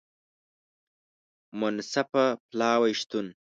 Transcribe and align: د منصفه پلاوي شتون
د 1.47 1.51
منصفه 1.59 2.25
پلاوي 2.49 2.93
شتون 3.01 3.25